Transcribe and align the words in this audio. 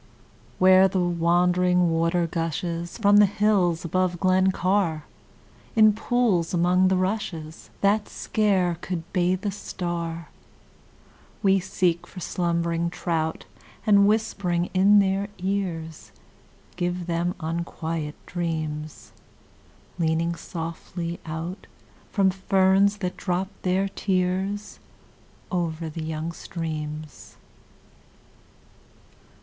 Where 0.57 0.87
the 0.87 0.99
wandering 1.03 1.91
water 1.91 2.25
gushes 2.25 2.97
From 2.97 3.17
the 3.17 3.27
hills 3.27 3.85
above 3.85 4.19
Glen 4.19 4.51
Car, 4.51 5.03
In 5.75 5.93
pools 5.93 6.55
among 6.55 6.87
the 6.87 6.95
rushes 6.97 7.69
That 7.81 8.09
scare 8.09 8.79
could 8.81 9.03
bathe 9.13 9.45
a 9.45 9.51
star, 9.51 10.29
We 11.43 11.59
seek 11.59 12.07
for 12.07 12.19
slumbering 12.19 12.89
trout 12.89 13.45
And 13.85 14.07
whispering 14.07 14.71
in 14.73 14.97
their 14.97 15.27
ears 15.37 16.11
Give 16.77 17.05
them 17.05 17.35
unquiet 17.39 18.15
dreams; 18.25 19.11
Leaning 19.99 20.33
softly 20.33 21.19
out 21.27 21.67
From 22.09 22.31
ferns 22.31 22.97
that 22.97 23.17
drop 23.17 23.49
their 23.61 23.87
tears 23.87 24.79
Over 25.51 25.89
the 25.91 26.03
young 26.03 26.31
streams. 26.31 27.35